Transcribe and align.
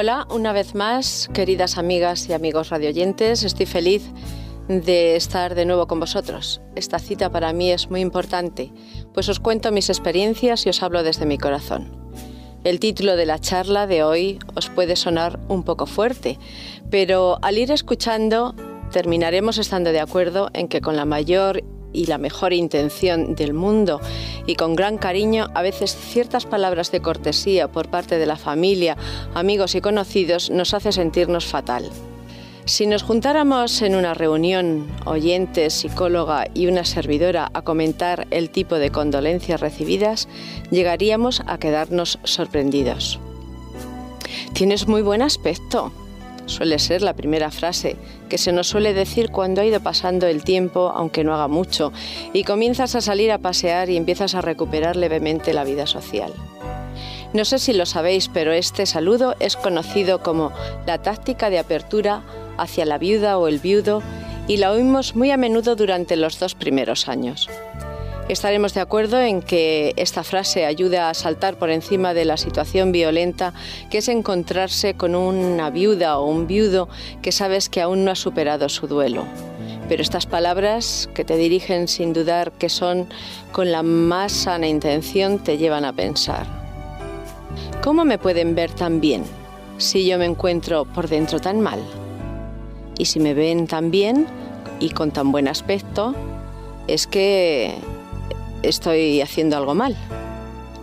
Hola, 0.00 0.28
una 0.30 0.52
vez 0.52 0.76
más, 0.76 1.28
queridas 1.34 1.76
amigas 1.76 2.28
y 2.28 2.32
amigos 2.32 2.68
radioyentes, 2.68 3.42
estoy 3.42 3.66
feliz 3.66 4.04
de 4.68 5.16
estar 5.16 5.56
de 5.56 5.64
nuevo 5.64 5.88
con 5.88 5.98
vosotros. 5.98 6.60
Esta 6.76 7.00
cita 7.00 7.30
para 7.30 7.52
mí 7.52 7.72
es 7.72 7.90
muy 7.90 8.00
importante, 8.00 8.70
pues 9.12 9.28
os 9.28 9.40
cuento 9.40 9.72
mis 9.72 9.88
experiencias 9.88 10.64
y 10.64 10.68
os 10.68 10.84
hablo 10.84 11.02
desde 11.02 11.26
mi 11.26 11.36
corazón. 11.36 11.90
El 12.62 12.78
título 12.78 13.16
de 13.16 13.26
la 13.26 13.40
charla 13.40 13.88
de 13.88 14.04
hoy 14.04 14.38
os 14.54 14.70
puede 14.70 14.94
sonar 14.94 15.40
un 15.48 15.64
poco 15.64 15.86
fuerte, 15.86 16.38
pero 16.92 17.40
al 17.42 17.58
ir 17.58 17.72
escuchando 17.72 18.54
terminaremos 18.92 19.58
estando 19.58 19.90
de 19.90 19.98
acuerdo 19.98 20.48
en 20.52 20.68
que 20.68 20.80
con 20.80 20.94
la 20.94 21.06
mayor 21.06 21.64
y 21.98 22.06
la 22.06 22.16
mejor 22.16 22.52
intención 22.52 23.34
del 23.34 23.54
mundo 23.54 24.00
y 24.46 24.54
con 24.54 24.76
gran 24.76 24.98
cariño, 24.98 25.48
a 25.54 25.62
veces 25.62 25.96
ciertas 25.96 26.46
palabras 26.46 26.92
de 26.92 27.00
cortesía 27.00 27.66
por 27.66 27.88
parte 27.88 28.18
de 28.18 28.26
la 28.26 28.36
familia, 28.36 28.96
amigos 29.34 29.74
y 29.74 29.80
conocidos 29.80 30.48
nos 30.50 30.74
hace 30.74 30.92
sentirnos 30.92 31.46
fatal. 31.46 31.90
Si 32.66 32.86
nos 32.86 33.02
juntáramos 33.02 33.82
en 33.82 33.96
una 33.96 34.14
reunión, 34.14 34.86
oyentes, 35.06 35.72
psicóloga 35.72 36.46
y 36.54 36.66
una 36.66 36.84
servidora, 36.84 37.50
a 37.52 37.62
comentar 37.62 38.28
el 38.30 38.50
tipo 38.50 38.76
de 38.76 38.90
condolencias 38.90 39.60
recibidas, 39.60 40.28
llegaríamos 40.70 41.42
a 41.46 41.58
quedarnos 41.58 42.18
sorprendidos. 42.24 43.18
Tienes 44.52 44.86
muy 44.86 45.02
buen 45.02 45.22
aspecto, 45.22 45.92
suele 46.48 46.78
ser 46.78 47.02
la 47.02 47.14
primera 47.14 47.50
frase 47.50 47.96
que 48.28 48.38
se 48.38 48.52
nos 48.52 48.68
suele 48.68 48.94
decir 48.94 49.30
cuando 49.30 49.60
ha 49.60 49.64
ido 49.64 49.80
pasando 49.80 50.26
el 50.26 50.44
tiempo, 50.44 50.92
aunque 50.94 51.24
no 51.24 51.34
haga 51.34 51.48
mucho, 51.48 51.92
y 52.32 52.44
comienzas 52.44 52.94
a 52.94 53.00
salir 53.00 53.32
a 53.32 53.38
pasear 53.38 53.90
y 53.90 53.96
empiezas 53.96 54.34
a 54.34 54.40
recuperar 54.40 54.96
levemente 54.96 55.52
la 55.52 55.64
vida 55.64 55.86
social. 55.86 56.32
No 57.32 57.44
sé 57.44 57.58
si 57.58 57.72
lo 57.74 57.84
sabéis, 57.84 58.28
pero 58.28 58.52
este 58.52 58.86
saludo 58.86 59.36
es 59.38 59.56
conocido 59.56 60.22
como 60.22 60.50
la 60.86 60.98
táctica 60.98 61.50
de 61.50 61.58
apertura 61.58 62.22
hacia 62.56 62.86
la 62.86 62.98
viuda 62.98 63.38
o 63.38 63.48
el 63.48 63.58
viudo 63.58 64.02
y 64.46 64.56
la 64.56 64.72
oímos 64.72 65.14
muy 65.14 65.30
a 65.30 65.36
menudo 65.36 65.76
durante 65.76 66.16
los 66.16 66.38
dos 66.38 66.54
primeros 66.54 67.06
años. 67.06 67.48
Estaremos 68.28 68.74
de 68.74 68.80
acuerdo 68.80 69.18
en 69.18 69.40
que 69.40 69.94
esta 69.96 70.22
frase 70.22 70.66
ayuda 70.66 71.08
a 71.08 71.14
saltar 71.14 71.56
por 71.56 71.70
encima 71.70 72.12
de 72.12 72.26
la 72.26 72.36
situación 72.36 72.92
violenta 72.92 73.54
que 73.88 73.98
es 73.98 74.08
encontrarse 74.08 74.92
con 74.92 75.14
una 75.14 75.70
viuda 75.70 76.18
o 76.18 76.26
un 76.26 76.46
viudo 76.46 76.90
que 77.22 77.32
sabes 77.32 77.70
que 77.70 77.80
aún 77.80 78.04
no 78.04 78.10
ha 78.10 78.14
superado 78.14 78.68
su 78.68 78.86
duelo. 78.86 79.24
Pero 79.88 80.02
estas 80.02 80.26
palabras 80.26 81.08
que 81.14 81.24
te 81.24 81.38
dirigen 81.38 81.88
sin 81.88 82.12
dudar 82.12 82.52
que 82.52 82.68
son 82.68 83.08
con 83.50 83.72
la 83.72 83.82
más 83.82 84.32
sana 84.32 84.68
intención 84.68 85.38
te 85.38 85.56
llevan 85.56 85.86
a 85.86 85.94
pensar. 85.94 86.46
¿Cómo 87.82 88.04
me 88.04 88.18
pueden 88.18 88.54
ver 88.54 88.70
tan 88.70 89.00
bien 89.00 89.24
si 89.78 90.06
yo 90.06 90.18
me 90.18 90.26
encuentro 90.26 90.84
por 90.84 91.08
dentro 91.08 91.40
tan 91.40 91.62
mal? 91.62 91.80
Y 92.98 93.06
si 93.06 93.20
me 93.20 93.32
ven 93.32 93.66
tan 93.66 93.90
bien 93.90 94.26
y 94.80 94.90
con 94.90 95.12
tan 95.12 95.32
buen 95.32 95.48
aspecto, 95.48 96.14
es 96.88 97.06
que 97.06 97.74
estoy 98.62 99.20
haciendo 99.20 99.56
algo 99.56 99.74
mal. 99.74 99.96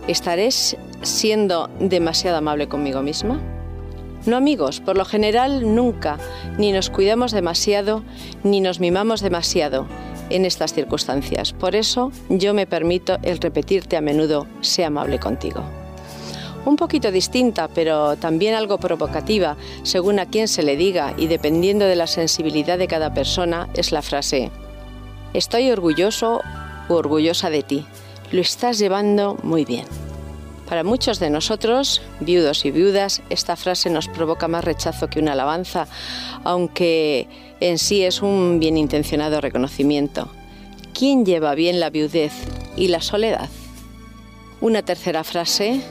¿Estaré 0.08 0.50
siendo 0.50 1.68
demasiado 1.80 2.36
amable 2.36 2.68
conmigo 2.68 3.02
misma? 3.02 3.40
No 4.24 4.36
amigos, 4.36 4.80
por 4.80 4.96
lo 4.96 5.04
general 5.04 5.74
nunca, 5.74 6.18
ni 6.58 6.72
nos 6.72 6.90
cuidamos 6.90 7.32
demasiado, 7.32 8.02
ni 8.42 8.60
nos 8.60 8.80
mimamos 8.80 9.20
demasiado 9.20 9.86
en 10.30 10.44
estas 10.44 10.72
circunstancias. 10.72 11.52
Por 11.52 11.76
eso 11.76 12.10
yo 12.28 12.52
me 12.52 12.66
permito 12.66 13.18
el 13.22 13.38
repetirte 13.38 13.96
a 13.96 14.00
menudo, 14.00 14.46
sé 14.60 14.84
amable 14.84 15.20
contigo 15.20 15.62
un 16.66 16.76
poquito 16.76 17.12
distinta, 17.12 17.68
pero 17.68 18.16
también 18.16 18.54
algo 18.54 18.78
provocativa, 18.78 19.56
según 19.84 20.18
a 20.18 20.26
quién 20.26 20.48
se 20.48 20.64
le 20.64 20.76
diga 20.76 21.14
y 21.16 21.28
dependiendo 21.28 21.84
de 21.86 21.94
la 21.94 22.08
sensibilidad 22.08 22.76
de 22.76 22.88
cada 22.88 23.14
persona, 23.14 23.68
es 23.74 23.92
la 23.92 24.02
frase, 24.02 24.50
estoy 25.32 25.70
orgulloso 25.70 26.42
o 26.88 26.94
orgullosa 26.94 27.50
de 27.50 27.62
ti, 27.62 27.86
lo 28.32 28.40
estás 28.40 28.78
llevando 28.78 29.36
muy 29.42 29.64
bien. 29.64 29.84
Para 30.68 30.82
muchos 30.82 31.20
de 31.20 31.30
nosotros, 31.30 32.02
viudos 32.20 32.64
y 32.64 32.70
viudas, 32.70 33.22
esta 33.30 33.54
frase 33.54 33.88
nos 33.88 34.08
provoca 34.08 34.48
más 34.48 34.64
rechazo 34.64 35.08
que 35.08 35.20
una 35.20 35.32
alabanza, 35.32 35.86
aunque 36.42 37.28
en 37.60 37.78
sí 37.78 38.02
es 38.02 38.20
un 38.20 38.58
bien 38.58 38.76
intencionado 38.76 39.40
reconocimiento. 39.40 40.28
¿Quién 40.92 41.24
lleva 41.24 41.54
bien 41.54 41.78
la 41.78 41.90
viudez 41.90 42.32
y 42.76 42.88
la 42.88 43.00
soledad? 43.00 43.48
Una 44.60 44.82
tercera 44.82 45.22
frase 45.22 45.82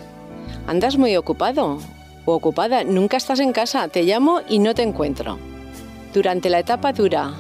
Andas 0.68 0.98
muy 0.98 1.16
ocupado 1.16 1.78
o 2.26 2.34
ocupada, 2.34 2.84
nunca 2.84 3.18
estás 3.18 3.40
en 3.40 3.54
casa, 3.54 3.88
te 3.88 4.04
llamo 4.04 4.42
y 4.50 4.58
no 4.58 4.74
te 4.74 4.82
encuentro. 4.82 5.38
Durante 6.12 6.50
la 6.50 6.60
etapa 6.60 6.92
dura 6.92 7.34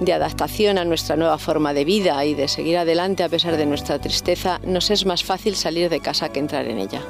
de 0.00 0.12
adaptación 0.12 0.78
a 0.78 0.84
nuestra 0.84 1.16
nueva 1.16 1.38
forma 1.38 1.72
de 1.72 1.84
vida 1.84 2.24
y 2.24 2.34
de 2.34 2.48
seguir 2.48 2.78
adelante 2.78 3.22
a 3.22 3.28
pesar 3.28 3.56
de 3.56 3.66
nuestra 3.66 3.98
tristeza, 3.98 4.60
nos 4.64 4.90
es 4.90 5.06
más 5.06 5.24
fácil 5.24 5.56
salir 5.56 5.90
de 5.90 6.00
casa 6.00 6.30
que 6.30 6.40
entrar 6.40 6.66
en 6.66 6.78
ella. 6.78 7.02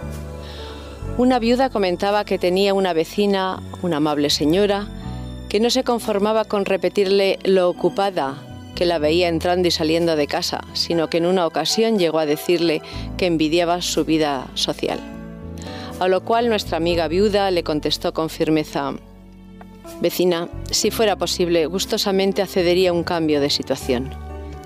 Una 1.17 1.39
viuda 1.39 1.71
comentaba 1.71 2.25
que 2.25 2.39
tenía 2.39 2.75
una 2.75 2.93
vecina, 2.93 3.63
una 3.83 3.99
amable 3.99 4.31
señora, 4.31 4.89
que 5.49 5.61
no 5.61 5.71
se 5.71 5.85
conformaba 5.85 6.45
con 6.45 6.65
repetirle 6.65 7.39
lo 7.45 7.69
ocupada 7.69 8.43
que 8.75 8.87
la 8.87 8.99
veía 8.99 9.29
entrando 9.29 9.69
y 9.69 9.71
saliendo 9.71 10.17
de 10.17 10.27
casa, 10.27 10.65
sino 10.73 11.09
que 11.09 11.19
en 11.19 11.27
una 11.27 11.47
ocasión 11.47 11.99
llegó 11.99 12.19
a 12.19 12.27
decirle 12.27 12.83
que 13.17 13.27
envidiaba 13.27 13.81
su 13.81 14.05
vida 14.05 14.49
social. 14.55 14.99
A 16.01 16.09
lo 16.09 16.25
cual 16.25 16.49
nuestra 16.49 16.77
amiga 16.77 17.07
viuda 17.07 17.51
le 17.51 17.63
contestó 17.63 18.13
con 18.13 18.31
firmeza, 18.31 18.95
Vecina, 20.01 20.49
si 20.71 20.91
fuera 20.91 21.17
posible, 21.17 21.67
gustosamente 21.67 22.43
accedería 22.43 22.91
a 22.91 22.93
un 22.93 23.05
cambio 23.05 23.41
de 23.41 23.51
situación. 23.51 24.11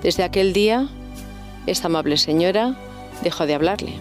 Desde 0.01 0.23
aquel 0.23 0.53
día, 0.53 0.87
esta 1.67 1.87
amable 1.87 2.17
señora 2.17 2.75
dejó 3.23 3.45
de 3.45 3.53
hablarle. 3.53 3.93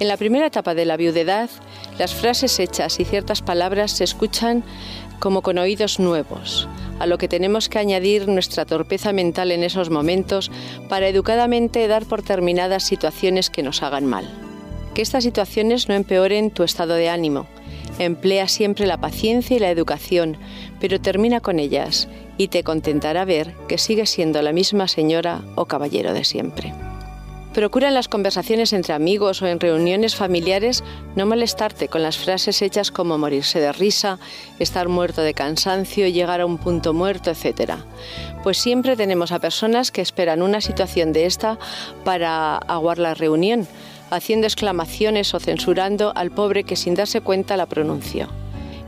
En 0.00 0.08
la 0.08 0.16
primera 0.16 0.46
etapa 0.46 0.74
de 0.74 0.84
la 0.84 0.96
viudedad, 0.96 1.50
las 1.98 2.14
frases 2.14 2.58
hechas 2.58 2.98
y 2.98 3.04
ciertas 3.04 3.42
palabras 3.42 3.92
se 3.92 4.04
escuchan 4.04 4.64
como 5.18 5.42
con 5.42 5.58
oídos 5.58 6.00
nuevos, 6.00 6.68
a 6.98 7.06
lo 7.06 7.18
que 7.18 7.28
tenemos 7.28 7.68
que 7.68 7.78
añadir 7.78 8.26
nuestra 8.26 8.64
torpeza 8.64 9.12
mental 9.12 9.52
en 9.52 9.62
esos 9.62 9.90
momentos 9.90 10.50
para 10.88 11.06
educadamente 11.06 11.86
dar 11.86 12.04
por 12.04 12.22
terminadas 12.22 12.82
situaciones 12.82 13.50
que 13.50 13.62
nos 13.62 13.82
hagan 13.82 14.06
mal. 14.06 14.28
Que 14.94 15.02
estas 15.02 15.24
situaciones 15.24 15.88
no 15.88 15.94
empeoren 15.94 16.50
tu 16.50 16.64
estado 16.64 16.94
de 16.94 17.08
ánimo. 17.08 17.46
Emplea 18.04 18.48
siempre 18.48 18.86
la 18.86 19.00
paciencia 19.00 19.56
y 19.56 19.60
la 19.60 19.70
educación, 19.70 20.36
pero 20.80 21.00
termina 21.00 21.40
con 21.40 21.58
ellas 21.58 22.08
y 22.36 22.48
te 22.48 22.64
contentará 22.64 23.24
ver 23.24 23.54
que 23.68 23.78
sigues 23.78 24.10
siendo 24.10 24.42
la 24.42 24.52
misma 24.52 24.88
señora 24.88 25.42
o 25.54 25.66
caballero 25.66 26.12
de 26.12 26.24
siempre. 26.24 26.72
Procura 27.54 27.88
en 27.88 27.94
las 27.94 28.08
conversaciones 28.08 28.72
entre 28.72 28.94
amigos 28.94 29.42
o 29.42 29.46
en 29.46 29.60
reuniones 29.60 30.16
familiares 30.16 30.82
no 31.16 31.26
molestarte 31.26 31.88
con 31.88 32.02
las 32.02 32.16
frases 32.16 32.62
hechas 32.62 32.90
como 32.90 33.18
morirse 33.18 33.60
de 33.60 33.72
risa, 33.72 34.18
estar 34.58 34.88
muerto 34.88 35.20
de 35.20 35.34
cansancio, 35.34 36.08
llegar 36.08 36.40
a 36.40 36.46
un 36.46 36.56
punto 36.56 36.94
muerto, 36.94 37.30
etc. 37.30 37.72
Pues 38.42 38.56
siempre 38.56 38.96
tenemos 38.96 39.32
a 39.32 39.38
personas 39.38 39.90
que 39.90 40.00
esperan 40.00 40.40
una 40.40 40.62
situación 40.62 41.12
de 41.12 41.26
esta 41.26 41.58
para 42.04 42.56
aguar 42.56 42.98
la 42.98 43.12
reunión, 43.12 43.68
haciendo 44.12 44.46
exclamaciones 44.46 45.34
o 45.34 45.40
censurando 45.40 46.12
al 46.14 46.30
pobre 46.30 46.64
que 46.64 46.76
sin 46.76 46.94
darse 46.94 47.20
cuenta 47.20 47.56
la 47.56 47.66
pronunció. 47.66 48.28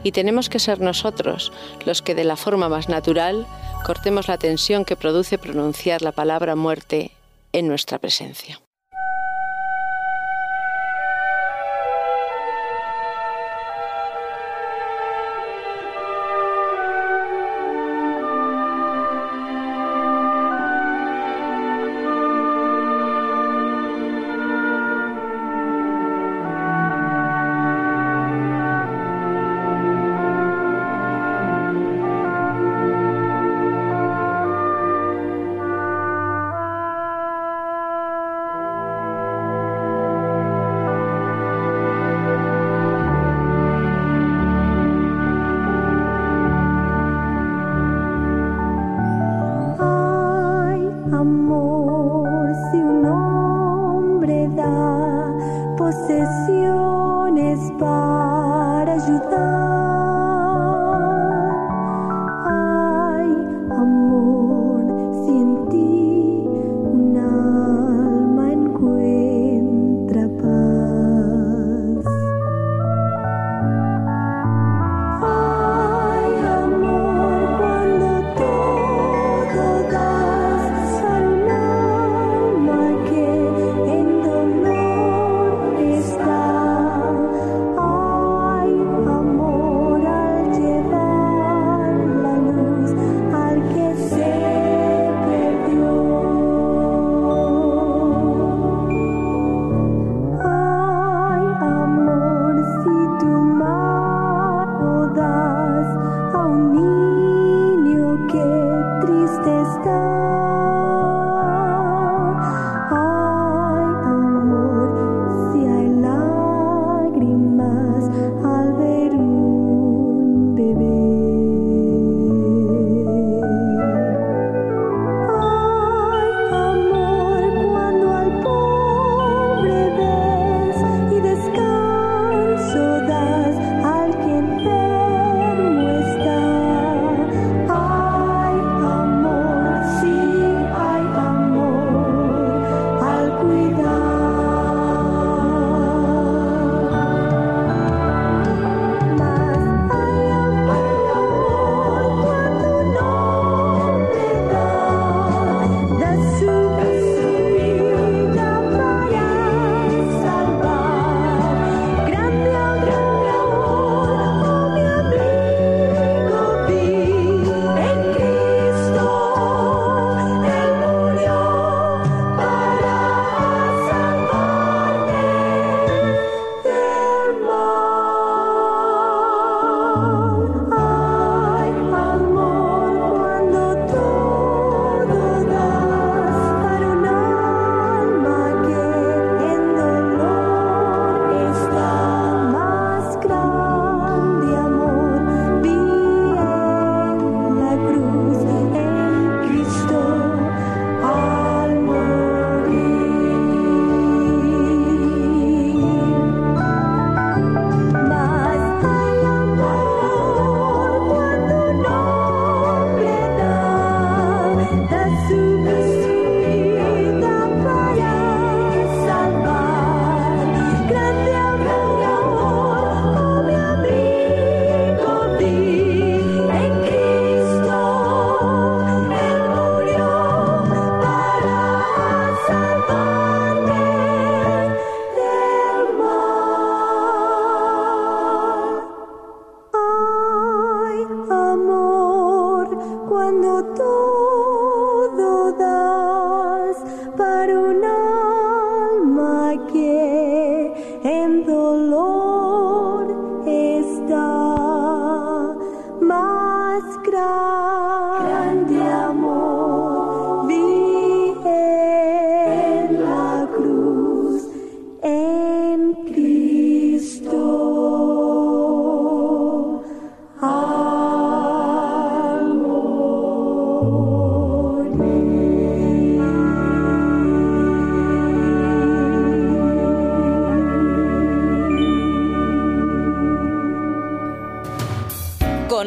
Y 0.02 0.12
tenemos 0.12 0.50
que 0.50 0.58
ser 0.58 0.80
nosotros 0.80 1.50
los 1.86 2.02
que 2.02 2.14
de 2.14 2.24
la 2.24 2.36
forma 2.36 2.68
más 2.68 2.88
natural 2.88 3.46
cortemos 3.86 4.28
la 4.28 4.36
tensión 4.36 4.84
que 4.84 4.96
produce 4.96 5.38
pronunciar 5.38 6.02
la 6.02 6.12
palabra 6.12 6.56
muerte 6.56 7.12
en 7.52 7.68
nuestra 7.68 7.98
presencia. 7.98 8.60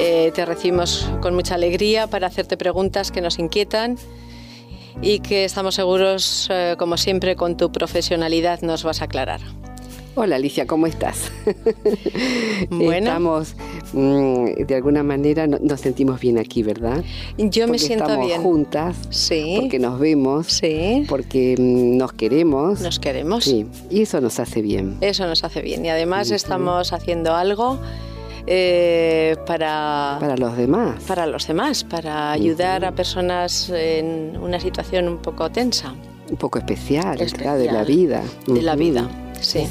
Eh, 0.00 0.30
te 0.32 0.44
recibimos 0.44 1.10
con 1.20 1.34
mucha 1.34 1.56
alegría 1.56 2.06
para 2.06 2.28
hacerte 2.28 2.56
preguntas 2.56 3.10
que 3.10 3.20
nos 3.20 3.40
inquietan 3.40 3.96
y 5.02 5.18
que 5.18 5.44
estamos 5.44 5.74
seguros, 5.74 6.46
eh, 6.52 6.76
como 6.78 6.96
siempre, 6.96 7.34
con 7.34 7.56
tu 7.56 7.72
profesionalidad 7.72 8.60
nos 8.62 8.84
vas 8.84 9.02
a 9.02 9.06
aclarar. 9.06 9.40
Hola 10.14 10.36
Alicia, 10.36 10.68
¿cómo 10.68 10.86
estás? 10.86 11.32
Bueno. 12.70 13.08
Estamos, 13.08 13.56
mm, 13.92 14.66
de 14.66 14.74
alguna 14.76 15.02
manera, 15.02 15.48
nos 15.48 15.80
sentimos 15.80 16.20
bien 16.20 16.38
aquí, 16.38 16.62
¿verdad? 16.62 17.02
Yo 17.36 17.66
me 17.66 17.78
siento 17.78 18.04
estamos 18.04 18.26
bien. 18.26 18.42
juntas, 18.42 18.96
sí. 19.10 19.56
porque 19.60 19.78
nos 19.80 19.98
vemos, 19.98 20.46
sí. 20.46 21.06
porque 21.08 21.56
mm, 21.58 21.96
nos 21.96 22.12
queremos. 22.12 22.80
Nos 22.80 23.00
queremos. 23.00 23.44
Sí, 23.44 23.66
y 23.90 24.02
eso 24.02 24.20
nos 24.20 24.38
hace 24.38 24.62
bien. 24.62 24.96
Eso 25.00 25.26
nos 25.26 25.42
hace 25.42 25.60
bien. 25.60 25.84
Y 25.84 25.88
además 25.88 26.30
estamos 26.30 26.92
haciendo 26.92 27.34
algo 27.34 27.80
eh, 28.50 29.36
para, 29.46 30.16
para 30.18 30.36
los 30.36 30.56
demás. 30.56 31.02
Para 31.04 31.26
los 31.26 31.46
demás, 31.46 31.84
para 31.84 32.32
ayudar 32.32 32.84
a 32.84 32.92
personas 32.92 33.68
en 33.68 34.38
una 34.40 34.58
situación 34.58 35.06
un 35.06 35.18
poco 35.18 35.50
tensa. 35.50 35.94
Un 36.30 36.36
poco 36.36 36.58
especial, 36.58 37.18
de 37.18 37.70
la 37.70 37.84
vida. 37.84 38.22
De 38.46 38.62
la 38.62 38.74
vida, 38.74 39.08
sí. 39.40 39.66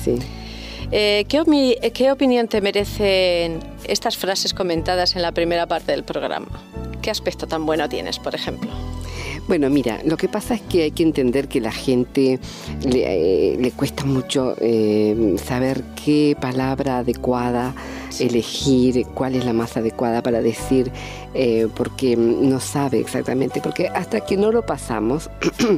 Eh, 0.91 1.25
¿qué, 1.27 1.91
¿Qué 1.91 2.12
opinión 2.12 2.48
te 2.48 2.62
merecen 2.62 3.60
estas 3.86 4.15
frases 4.15 4.53
comentadas 4.53 5.15
en 5.15 5.24
la 5.24 5.31
primera 5.31 5.65
parte 5.65 5.91
del 5.91 6.03
programa? 6.03 6.48
¿Qué 7.01 7.10
aspecto 7.10 7.48
tan 7.48 7.65
bueno 7.65 7.89
tienes, 7.89 8.19
por 8.19 8.36
ejemplo? 8.36 8.69
Bueno, 9.48 9.69
mira, 9.69 10.01
lo 10.03 10.17
que 10.17 10.27
pasa 10.27 10.55
es 10.55 10.62
que 10.62 10.84
hay 10.84 10.91
que 10.91 11.03
entender 11.03 11.48
que 11.48 11.62
la 11.62 11.72
gente 11.72 12.39
le, 12.86 13.55
eh, 13.65 13.72
cuesta 13.75 14.03
mucho 14.03 14.55
eh, 14.60 15.36
saber 15.43 15.84
qué 16.03 16.36
palabra 16.39 17.00
adecuada 17.00 17.74
elegir, 18.21 19.05
cuál 19.13 19.36
es 19.36 19.45
la 19.45 19.53
más 19.53 19.77
adecuada 19.77 20.21
para 20.21 20.41
decir, 20.41 20.91
eh, 21.33 21.67
porque 21.75 22.15
no 22.15 22.59
sabe 22.59 23.00
exactamente, 23.00 23.62
porque 23.62 23.88
hasta 23.88 24.21
que 24.21 24.38
no 24.38 24.51
lo 24.51 24.65
pasamos, 24.65 25.29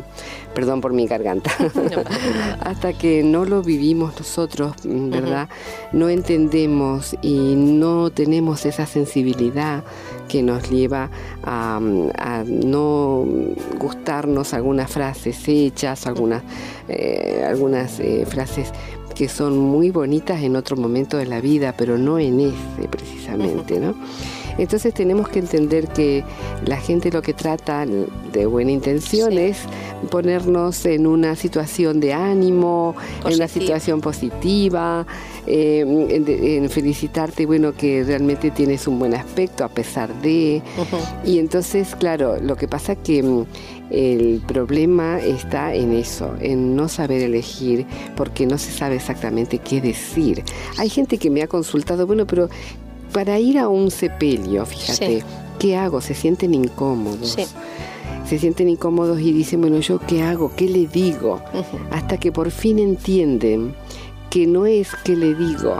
perdón 0.56 0.82
por 0.82 0.94
mi 0.94 1.08
garganta, 1.08 1.52
hasta 2.62 2.94
que 2.94 3.24
no 3.24 3.46
lo 3.46 3.62
vivimos 3.62 4.18
nosotros, 4.18 4.74
¿verdad? 4.84 5.50
No 5.92 6.10
entendemos 6.10 7.16
y 7.22 7.56
no 7.56 8.10
tenemos 8.10 8.66
esa 8.66 8.86
sensibilidad 8.86 9.84
que 10.30 10.44
nos 10.44 10.70
lleva 10.70 11.10
a, 11.44 11.80
no 12.46 13.26
gustarnos 13.78 14.54
algunas 14.54 14.90
frases 14.92 15.48
hechas, 15.48 16.08
algunas, 16.08 16.44
eh, 16.88 17.44
algunas 17.46 18.00
eh, 18.00 18.26
frases 18.26 18.72
que 19.20 19.28
son 19.28 19.58
muy 19.58 19.92
bonitas 19.92 20.42
en 20.44 20.56
otro 20.56 20.78
momento 20.78 21.18
de 21.18 21.26
la 21.26 21.42
vida, 21.42 21.76
pero 21.78 21.98
no 21.98 22.20
en 22.20 22.40
ese 22.40 22.88
precisamente, 22.90 23.78
¿no? 23.78 23.94
Entonces 24.58 24.94
tenemos 24.94 25.28
que 25.28 25.40
entender 25.40 25.90
que 25.90 26.24
la 26.66 26.78
gente 26.78 27.12
lo 27.12 27.22
que 27.22 27.34
trata 27.34 27.86
de 27.86 28.46
buena 28.46 28.72
intención 28.72 29.38
es 29.38 29.58
ponernos 30.10 30.86
en 30.86 31.06
una 31.06 31.36
situación 31.36 32.00
de 32.00 32.14
ánimo, 32.14 32.96
en 33.26 33.34
una 33.34 33.50
situación 33.50 34.00
positiva, 34.00 35.06
eh, 35.46 35.82
en, 35.82 36.70
felicitarte, 36.70 37.46
bueno, 37.46 37.74
que 37.74 38.06
realmente 38.06 38.52
tienes 38.52 38.88
un 38.88 39.00
buen 39.00 39.14
aspecto 39.16 39.66
a 39.66 39.70
pesar 39.70 40.14
de... 40.22 40.62
Y 41.26 41.40
entonces, 41.40 41.94
claro, 41.96 42.38
lo 42.40 42.56
que 42.56 42.70
pasa 42.70 42.96
que 42.96 43.22
mm, 43.22 43.46
el 43.90 44.42
problema 44.48 45.20
está 45.20 45.74
en 45.74 45.94
eso, 45.94 46.36
en 46.40 46.76
no 46.76 46.88
saber 46.88 47.22
elegir, 47.22 47.86
porque 48.16 48.46
no 48.46 48.58
se 48.58 48.72
sabe 48.72 48.96
exactamente 48.96 49.60
qué 49.60 49.82
decir. 49.82 50.44
Hay 50.78 50.90
gente 50.90 51.18
que 51.18 51.30
me 51.30 51.42
ha 51.42 51.48
consultado, 51.48 52.06
bueno, 52.06 52.28
pero 52.28 52.50
para 53.12 53.40
ir 53.40 53.58
a 53.58 53.68
un 53.68 53.90
sepelio, 53.90 54.66
fíjate, 54.66 55.24
¿qué 55.58 55.76
hago? 55.76 56.02
Se 56.02 56.14
sienten 56.14 56.54
incómodos. 56.54 57.36
Se 58.26 58.38
sienten 58.38 58.70
incómodos 58.70 59.20
y 59.22 59.32
dicen, 59.32 59.62
bueno, 59.62 59.80
¿yo 59.80 60.00
qué 60.00 60.22
hago? 60.22 60.52
¿Qué 60.56 60.70
le 60.70 60.86
digo? 60.86 61.42
Hasta 61.90 62.18
que 62.18 62.32
por 62.32 62.52
fin 62.52 62.78
entienden 62.78 63.74
que 64.30 64.46
no 64.46 64.68
es 64.68 64.90
qué 65.04 65.16
le 65.16 65.34
digo, 65.34 65.80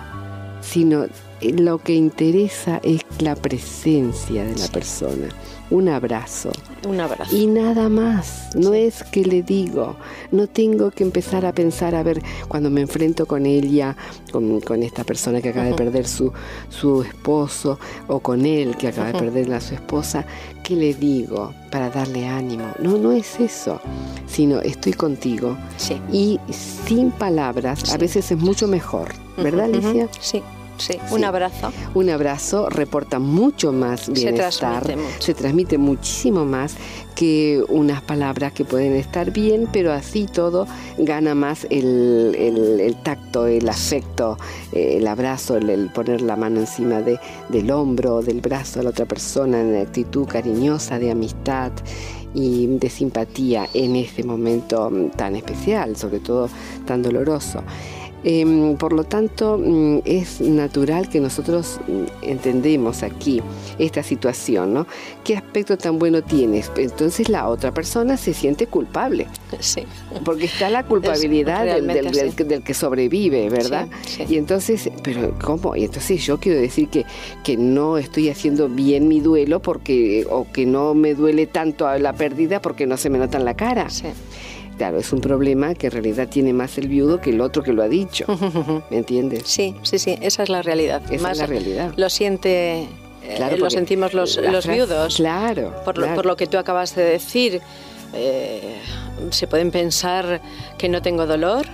sino 0.62 1.06
lo 1.42 1.78
que 1.78 1.94
interesa 1.94 2.80
es 2.82 3.02
la 3.20 3.36
presencia 3.36 4.44
de 4.44 4.56
la 4.56 4.68
persona 4.68 5.30
un 5.70 5.88
abrazo. 5.90 6.52
Un 6.88 7.00
abrazo. 7.00 7.36
Y 7.36 7.48
nada 7.48 7.90
más, 7.90 8.50
no 8.56 8.74
es 8.74 9.04
que 9.04 9.24
le 9.24 9.42
digo, 9.42 9.98
no 10.32 10.48
tengo 10.48 10.92
que 10.92 11.04
empezar 11.04 11.46
a 11.46 11.54
pensar, 11.54 11.96
a 11.96 12.04
ver, 12.04 12.22
cuando 12.48 12.70
me 12.70 12.82
enfrento 12.82 13.26
con 13.26 13.46
ella, 13.46 13.96
con, 14.32 14.84
esta 14.84 15.04
persona 15.04 15.42
que 15.42 15.50
acaba 15.50 15.66
de 15.66 15.74
perder 15.74 16.08
su, 16.08 16.32
su 16.70 17.04
esposo, 17.04 17.80
o 18.08 18.20
con 18.20 18.46
él 18.46 18.76
que 18.78 18.88
acaba 18.88 19.12
de 19.12 19.20
perder 19.20 19.54
a 19.54 19.62
su 19.62 19.74
esposa, 19.74 20.26
¿qué 20.64 20.76
le 20.76 20.94
digo 20.94 21.54
para 21.72 21.90
darle 21.90 22.28
ánimo? 22.28 22.72
No, 22.80 22.98
no 22.98 23.12
es 23.12 23.40
eso, 23.40 23.82
sino 24.28 24.62
estoy 24.62 24.94
contigo. 24.94 25.58
Sí. 25.78 26.00
Y 26.12 26.40
sin 26.52 27.12
palabras, 27.12 27.94
a 27.94 27.98
veces 27.98 28.32
es 28.32 28.38
mucho 28.38 28.68
mejor, 28.68 29.10
¿verdad, 29.38 29.66
Alicia? 29.66 30.08
Sí. 30.20 30.42
Sí, 30.80 30.98
un 31.12 31.24
abrazo. 31.24 31.72
Un 31.94 32.10
abrazo 32.10 32.70
reporta 32.70 33.20
mucho 33.20 33.72
más 33.72 34.10
bienestar. 34.10 34.52
Se 34.52 34.60
transmite, 34.60 34.96
mucho. 34.96 35.22
se 35.22 35.34
transmite 35.34 35.78
muchísimo 35.78 36.46
más 36.46 36.76
que 37.16 37.62
unas 37.68 38.02
palabras 38.02 38.54
que 38.54 38.64
pueden 38.64 38.94
estar 38.94 39.32
bien, 39.32 39.68
pero 39.74 39.92
así 39.92 40.26
todo 40.26 40.68
gana 40.98 41.36
más 41.36 41.68
el, 41.70 42.96
tacto, 43.04 43.46
el 43.46 43.68
afecto, 43.68 44.38
eh, 44.72 44.96
el 44.98 45.08
abrazo, 45.08 45.58
el, 45.58 45.90
poner 45.90 46.22
la 46.22 46.38
mano 46.38 46.62
encima 46.62 47.02
de, 47.02 47.20
del 47.50 47.72
hombro, 47.72 48.22
del 48.22 48.40
brazo 48.40 48.80
a 48.80 48.84
la 48.84 48.92
otra 48.92 49.06
persona 49.06 49.60
en 49.60 49.76
actitud 49.76 50.28
cariñosa, 50.28 50.98
de 50.98 51.12
amistad 51.12 51.74
y 52.34 52.68
de 52.68 52.90
simpatía 52.90 53.68
en 53.74 53.98
este 53.98 54.24
momento 54.24 54.90
tan 55.18 55.36
especial, 55.36 55.98
sobre 55.98 56.20
todo 56.20 56.50
tan 56.86 57.02
doloroso. 57.02 57.64
Em, 58.24 58.76
por 58.76 58.94
lo 58.94 59.04
tanto, 59.04 59.58
mm, 59.58 60.00
es 60.06 60.42
natural 60.42 61.10
que 61.10 61.20
nosotros 61.20 61.80
mm, 61.88 62.04
entendemos 62.22 63.04
aquí 63.04 63.42
esta 63.78 64.04
situación, 64.04 64.74
¿no? 64.74 64.88
¿Qué 65.24 65.38
aspecto 65.38 65.78
tan 65.78 66.00
bueno 66.00 66.22
tienes? 66.22 66.70
Entonces 66.76 67.30
la 67.30 67.48
otra 67.48 67.74
persona 67.74 68.18
se 68.18 68.34
siente 68.34 68.68
culpable. 68.68 69.28
Sí. 69.60 69.84
Porque 70.26 70.46
está 70.46 70.70
la 70.70 70.84
culpabilidad 70.88 71.66
del, 71.66 72.64
que 72.64 72.74
sobrevive, 72.74 73.50
¿verdad? 73.50 73.88
Y 74.28 74.38
entonces, 74.38 74.90
pero 75.04 75.38
¿cómo? 75.42 75.76
Y 75.76 75.86
entonces 75.86 76.26
yo 76.26 76.40
quiero 76.40 76.60
decir 76.60 76.90
que, 76.90 77.06
que 77.44 77.56
no 77.56 77.98
estoy 77.98 78.30
haciendo 78.30 78.68
bien 78.68 79.08
mi 79.08 79.22
duelo 79.22 79.62
porque, 79.62 80.28
o 80.30 80.46
que 80.52 80.66
no 80.66 80.94
me 80.94 81.14
duele 81.14 81.48
tanto 81.48 81.90
la 81.98 82.14
pérdida 82.14 82.62
porque 82.62 82.86
no 82.86 82.98
se 82.98 83.10
me 83.10 83.18
nota 83.18 83.38
en 83.38 83.46
la 83.46 83.54
cara. 83.54 83.90
Sí. 83.90 84.08
Claro, 84.80 84.98
es 84.98 85.12
un 85.12 85.20
problema 85.20 85.76
que 85.76 85.88
en 85.88 85.92
realidad 85.92 86.30
tiene 86.30 86.54
más 86.54 86.78
el 86.78 86.88
viudo 86.88 87.20
que 87.20 87.32
el 87.32 87.42
otro 87.42 87.64
que 87.64 87.74
lo 87.74 87.84
ha 87.84 87.90
dicho. 87.90 88.26
¿Me 88.90 89.00
entiendes? 89.00 89.44
Sí, 89.46 89.76
sí, 89.82 90.00
sí, 90.00 90.18
esa 90.22 90.44
es 90.44 90.48
la 90.48 90.62
realidad. 90.62 91.02
Esa 91.12 91.32
es 91.34 91.38
la 91.38 91.46
realidad. 91.48 91.94
Lo 91.98 92.10
siente 92.10 92.88
eh, 93.24 93.58
lo 93.58 93.70
sentimos 93.70 94.14
los, 94.14 94.38
los 94.38 94.66
viudos. 94.66 95.18
Claro 95.18 95.74
por, 95.84 95.98
Lo, 95.98 96.16
por, 96.16 96.26
lo, 96.26 96.38
que 96.38 96.48
tú 96.48 96.58
acabas 96.58 96.96
de 96.96 97.04
decir. 97.04 97.62
Eh, 98.14 98.80
se 99.32 99.48
pueden 99.48 99.72
pensar 99.72 100.42
que 100.78 100.90
no 100.90 101.02
tengo 101.02 101.26
dolor 101.28 101.66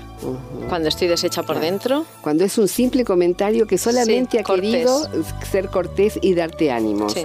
cuando 0.69 0.89
estoy 0.89 1.07
deshecha 1.07 1.43
por 1.43 1.59
dentro. 1.59 2.05
Cuando 2.21 2.43
es 2.43 2.57
un 2.57 2.67
simple 2.67 3.03
comentario 3.03 3.67
que 3.67 3.77
solamente 3.77 4.39
ha 4.39 4.43
querido 4.43 5.07
ser 5.49 5.69
cortés 5.69 6.17
y 6.21 6.33
darte 6.33 6.71
ánimos. 6.71 7.15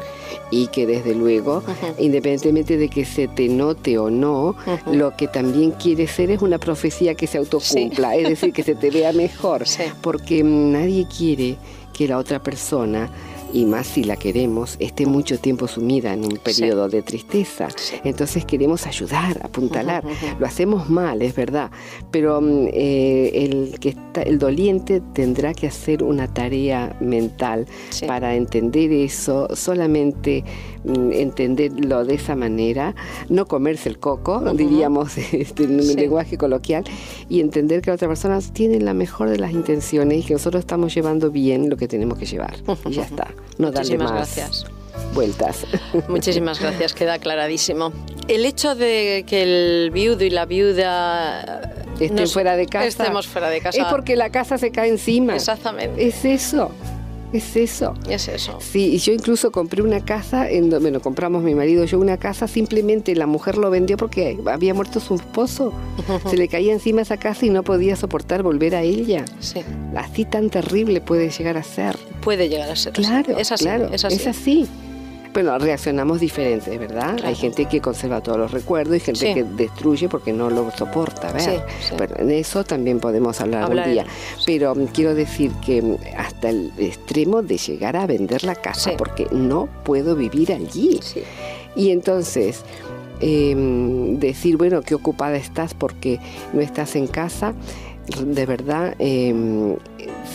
Y 0.50 0.67
que 0.69 0.87
desde 0.87 1.14
luego, 1.14 1.62
independientemente 1.99 2.76
de 2.76 2.88
que 2.88 3.05
se 3.05 3.29
te 3.29 3.49
note 3.49 3.99
o 3.99 4.11
no, 4.11 4.57
lo 4.87 5.17
que 5.17 5.29
también 5.29 5.73
quiere 5.73 6.07
ser 6.07 6.31
es 6.31 6.43
una 6.43 6.59
profecía 6.59 7.14
que 7.14 7.26
se 7.26 7.38
autocumpla, 7.38 8.17
es 8.17 8.29
decir, 8.29 8.52
que 8.52 8.62
se 8.62 8.75
te 8.75 8.90
vea 8.90 9.12
mejor. 9.12 9.64
Porque 10.02 10.43
nadie 10.43 11.07
quiere 11.07 11.57
que 11.93 12.09
la 12.09 12.19
otra 12.19 12.43
persona 12.43 13.11
y 13.52 13.64
más 13.64 13.87
si 13.87 14.04
la 14.04 14.16
queremos, 14.16 14.76
esté 14.78 15.07
mucho 15.07 15.38
tiempo 15.38 15.69
sumida 15.69 16.12
en 16.12 16.25
un 16.25 16.37
periodo 16.38 16.88
de 16.88 17.02
tristeza. 17.02 17.69
Entonces 18.04 18.45
queremos 18.45 18.87
ayudar, 18.87 19.40
apuntalar. 19.42 20.04
Lo 20.38 20.47
hacemos 20.47 20.88
mal, 20.88 21.23
es 21.23 21.35
verdad, 21.35 21.71
pero 22.11 22.40
mm, 22.40 22.69
eh, 22.73 23.30
el, 23.35 23.78
que 23.78 23.90
está, 23.90 24.23
el 24.23 24.38
doliente 24.38 25.02
tendrá 25.12 25.54
que 25.54 25.66
hacer 25.66 26.02
una 26.02 26.33
tarea 26.33 26.97
mental 27.00 27.66
para 28.07 28.35
entender 28.35 28.92
eso, 28.92 29.49
solamente 29.54 30.45
mm, 30.85 31.12
entenderlo 31.12 32.04
de 32.04 32.14
esa 32.14 32.37
manera, 32.37 32.95
no 33.28 33.47
comerse 33.47 33.88
el 33.88 33.99
coco, 33.99 34.40
diríamos 34.54 35.16
este, 35.33 35.64
en 35.64 35.80
un 35.80 35.95
lenguaje 35.95 36.38
coloquial, 36.38 36.85
y 37.28 37.40
entender 37.40 37.83
que 37.83 37.90
la 37.90 37.95
otra 37.95 38.09
persona 38.09 38.38
tiene 38.52 38.80
la 38.80 38.95
mejor 38.95 39.28
de 39.30 39.38
las 39.38 39.52
intenciones 39.52 40.19
y 40.19 40.23
que 40.23 40.35
nosotros 40.35 40.61
estamos 40.61 40.95
llevando 40.95 41.30
bien 41.30 41.69
lo 41.69 41.76
que 41.76 41.88
tenemos 41.88 42.19
que 42.19 42.26
llevar. 42.26 42.54
Y 42.87 42.92
ya 42.92 43.02
está 43.02 43.28
no 43.59 43.69
Muchísimas 43.69 44.13
gracias. 44.13 44.67
vueltas. 45.15 45.67
Muchísimas 46.09 46.61
gracias, 46.61 46.95
queda 46.95 47.19
clarísimo. 47.19 47.93
El 48.29 48.45
hecho 48.45 48.75
de 48.75 49.25
que 49.27 49.43
el 49.43 49.91
viudo 49.91 50.25
y 50.25 50.31
la 50.31 50.47
viuda 50.47 51.75
estén 51.99 52.29
fuera 52.29 52.57
de 52.57 52.67
casa. 52.67 52.87
Estemos 52.87 53.27
fuera 53.27 53.51
de 53.51 53.61
casa. 53.61 53.81
Es 53.81 53.87
porque 53.89 54.17
la 54.17 54.31
casa 54.31 54.59
se 54.59 54.71
cae 54.71 54.89
encima. 54.89 55.35
Exactamente. 55.35 56.07
Es 56.07 56.25
eso. 56.25 56.71
Es 57.33 57.57
eso. 57.57 57.95
Es 58.09 58.29
eso. 58.29 58.59
Sí, 58.61 58.95
y 58.95 58.99
yo 58.99 59.13
incluso 59.13 59.53
compré 59.53 59.83
una 59.83 60.05
casa, 60.05 60.49
en, 60.51 60.71
bueno, 60.71 61.01
compramos 61.01 61.43
mi 61.43 61.55
marido 61.55 61.85
y 61.85 61.87
yo 61.87 61.99
una 61.99 62.17
casa, 62.17 62.49
simplemente 62.49 63.15
la 63.15 63.27
mujer 63.27 63.57
lo 63.57 63.71
vendió 63.71 63.97
porque 63.97 64.39
había 64.47 64.75
muerto 64.75 65.01
su 65.01 65.15
esposo. 65.15 65.73
Se 66.29 66.37
le 66.37 66.49
caía 66.49 66.73
encima 66.73 67.03
esa 67.03 67.17
casa 67.17 67.47
y 67.47 67.51
no 67.51 67.63
podía 67.63 67.97
soportar 67.97 68.43
volver 68.43 68.75
a 68.75 68.83
ella. 68.83 69.25
Sí. 69.39 69.61
Así 69.97 70.25
tan 70.25 70.51
terrible 70.51 71.01
puede 71.01 71.31
llegar 71.31 71.57
a 71.57 71.63
ser. 71.63 71.97
Puede 72.21 72.49
llegar 72.49 72.71
a 72.71 72.77
ser. 72.77 72.93
Claro, 72.93 73.39
es 73.39 73.53
así. 73.53 73.65
Claro, 73.65 73.89
es 73.93 74.05
así. 74.05 74.17
Es 74.17 74.27
así. 74.27 74.69
Bueno, 75.33 75.57
reaccionamos 75.59 76.21
diferentes, 76.21 76.77
¿verdad? 76.79 77.19
Hay 77.25 77.35
gente 77.35 77.67
que 77.67 77.81
conserva 77.81 78.21
todos 78.21 78.39
los 78.39 78.51
recuerdos 78.51 78.97
y 78.97 79.01
gente 79.01 79.35
que 79.35 79.45
destruye 79.45 80.09
porque 80.09 80.33
no 80.33 80.51
lo 80.51 80.71
soporta 80.73 81.33
ver. 81.33 81.63
Pero 81.97 82.19
en 82.19 82.31
eso 82.31 82.65
también 82.65 82.99
podemos 82.99 83.41
hablar, 83.41 83.71
un 83.71 83.83
día. 83.85 84.07
Pero 84.45 84.75
mm, 84.75 84.87
quiero 84.87 85.15
decir 85.15 85.53
que 85.65 85.83
mm, 85.83 85.97
hasta 86.17 86.51
el 86.51 86.73
extremo 86.79 87.43
de 87.43 87.59
llegar 87.59 87.97
a 87.97 88.07
vender 88.07 88.43
la 88.43 88.57
casa 88.57 88.93
porque 88.97 89.27
no 89.31 89.69
puedo 89.85 90.17
vivir 90.17 90.53
allí. 90.53 91.01
Y 91.77 91.91
entonces 91.91 92.65
em, 93.21 94.19
decir, 94.19 94.57
bueno, 94.57 94.83
qué 94.83 94.97
ocupada 94.97 95.37
estás 95.37 95.75
porque 95.75 96.19
no 96.53 96.61
estás 96.61 96.97
en 96.97 97.07
casa, 97.07 97.55
de 98.19 98.47
verdad 98.47 98.95
em, 98.99 99.77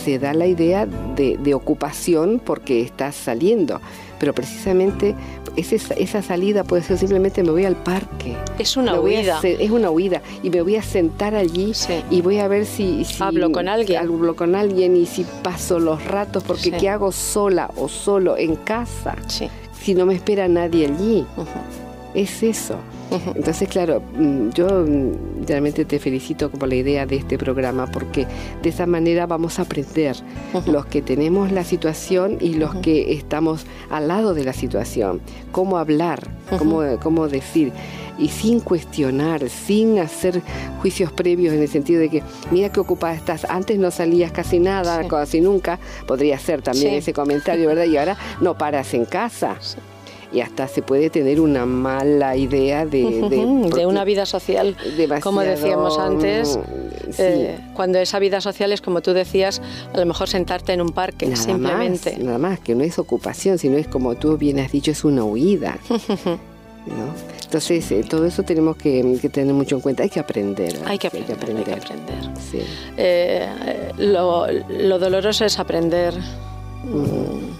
se 0.04 0.18
da 0.18 0.34
la 0.34 0.46
idea 0.46 0.86
de, 0.86 1.36
de 1.38 1.54
ocupación 1.54 2.40
porque 2.44 2.80
estás 2.80 3.14
saliendo 3.14 3.80
pero 4.18 4.34
precisamente 4.34 5.14
esa 5.56 6.22
salida 6.22 6.64
puede 6.64 6.82
ser 6.82 6.98
simplemente 6.98 7.42
me 7.42 7.50
voy 7.50 7.64
al 7.64 7.76
parque. 7.76 8.36
Es 8.58 8.76
una 8.76 8.98
huida. 9.00 9.40
es 9.42 9.70
una 9.70 9.90
huida 9.90 10.22
y 10.42 10.50
me 10.50 10.62
voy 10.62 10.76
a 10.76 10.82
sentar 10.82 11.34
allí 11.34 11.72
y 12.10 12.22
voy 12.22 12.38
a 12.38 12.48
ver 12.48 12.66
si, 12.66 13.06
hablo 13.20 13.50
con 13.52 13.68
alguien. 13.68 14.00
Hablo 14.00 14.36
con 14.36 14.54
alguien 14.54 14.96
y 14.96 15.06
si 15.06 15.24
paso 15.42 15.78
los 15.78 16.04
ratos 16.04 16.42
porque 16.44 16.72
qué 16.72 16.88
hago 16.88 17.12
sola 17.12 17.70
o 17.76 17.88
solo 17.88 18.36
en 18.36 18.56
casa 18.56 19.16
si 19.80 19.94
no 19.94 20.06
me 20.06 20.14
espera 20.14 20.48
nadie 20.48 20.86
allí. 20.86 21.24
Es 22.16 22.42
eso. 22.42 22.78
Entonces, 23.34 23.68
claro, 23.68 24.00
mm, 24.00 24.48
yo 24.54 24.66
mm, 24.66 25.46
realmente 25.46 25.84
te 25.84 25.98
felicito 25.98 26.48
por 26.50 26.66
la 26.66 26.74
idea 26.74 27.04
de 27.04 27.16
este 27.16 27.36
programa 27.36 27.86
porque 27.86 28.26
de 28.62 28.70
esa 28.70 28.86
manera 28.86 29.26
vamos 29.26 29.58
a 29.58 29.62
aprender 29.62 30.16
los 30.66 30.86
que 30.86 31.02
tenemos 31.02 31.52
la 31.52 31.62
situación 31.62 32.38
y 32.40 32.54
los 32.54 32.74
que 32.76 33.12
estamos 33.12 33.66
al 33.90 34.08
lado 34.08 34.32
de 34.32 34.44
la 34.44 34.54
situación, 34.54 35.20
cómo 35.52 35.76
hablar, 35.76 36.26
cómo, 36.58 36.80
cómo 37.02 37.28
decir. 37.28 37.70
Y 38.18 38.28
sin 38.28 38.60
cuestionar, 38.60 39.50
sin 39.50 39.98
hacer 39.98 40.40
juicios 40.80 41.12
previos 41.12 41.52
en 41.52 41.60
el 41.60 41.68
sentido 41.68 42.00
de 42.00 42.08
que, 42.08 42.22
mira 42.50 42.72
qué 42.72 42.80
ocupada 42.80 43.12
estás, 43.12 43.44
antes 43.44 43.78
no 43.78 43.90
salías 43.90 44.32
casi 44.32 44.58
nada, 44.58 45.06
casi 45.06 45.42
nunca, 45.42 45.78
podría 46.06 46.38
ser 46.38 46.62
también 46.62 46.94
ese 46.94 47.12
comentario, 47.12 47.68
¿verdad? 47.68 47.84
Y 47.84 47.98
ahora 47.98 48.16
no 48.40 48.56
paras 48.56 48.94
en 48.94 49.04
casa 49.04 49.58
y 50.32 50.40
hasta 50.40 50.68
se 50.68 50.82
puede 50.82 51.10
tener 51.10 51.40
una 51.40 51.66
mala 51.66 52.36
idea 52.36 52.84
de, 52.84 53.28
de, 53.28 53.86
una 53.86 54.04
vida 54.04 54.26
social. 54.26 54.76
como 55.22 55.40
decíamos 55.40 55.98
antes, 55.98 56.56
mm, 56.56 57.10
eh, 57.18 57.58
cuando 57.74 57.98
esa 57.98 58.18
vida 58.18 58.40
social 58.40 58.72
es 58.72 58.80
como 58.80 59.00
tú 59.02 59.12
decías, 59.12 59.62
a 59.92 59.98
lo 59.98 60.06
mejor 60.06 60.28
sentarte 60.28 60.72
en 60.72 60.80
un 60.80 60.90
parque, 60.90 61.26
nada 61.26 61.42
simplemente. 61.42 62.12
Más, 62.12 62.20
nada 62.20 62.38
más, 62.38 62.60
que 62.60 62.74
no 62.74 62.84
es 62.84 62.98
ocupación, 62.98 63.58
sino 63.58 63.76
es 63.76 63.88
como 63.88 64.14
tú 64.16 64.36
bien 64.36 64.58
has 64.58 64.72
dicho, 64.72 64.90
es 64.90 65.04
una 65.04 65.24
huida. 65.24 65.78
¿no? 65.88 67.36
Entonces, 67.44 67.90
eh, 67.92 68.04
todo 68.08 68.26
eso 68.26 68.42
tenemos 68.42 68.76
que, 68.76 69.02
tener 69.32 69.54
mucho 69.54 69.76
en 69.76 69.80
cuenta. 69.80 70.02
Hay 70.02 70.10
que 70.10 70.20
aprender. 70.20 70.76
Hay 70.84 70.98
que 70.98 71.06
aprender. 71.06 71.36
Hay 71.56 71.64
que 71.64 71.72
aprender. 71.72 72.30
Eh, 72.96 73.48
lo, 73.98 74.46
lo 74.50 74.98
doloroso 74.98 75.44
es 75.44 75.58
aprender 75.58 76.14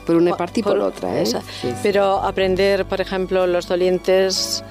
por 0.06 0.16
una 0.16 0.36
parte 0.36 0.60
y 0.60 0.62
por, 0.62 0.78
otra. 0.78 1.20
¿eh? 1.20 1.24
Pero 1.82 2.18
aprender, 2.22 2.86
por 2.86 3.00
ejemplo, 3.00 3.46
los 3.46 3.68
dolientes 3.68 4.64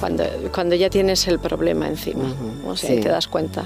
cuando, 0.00 0.24
cuando 0.52 0.74
ya 0.74 0.90
tienes 0.90 1.26
el 1.28 1.38
problema 1.38 1.88
encima, 1.88 2.24
o 2.66 2.76
sea, 2.76 3.00
te 3.00 3.08
das 3.08 3.28
cuenta. 3.28 3.64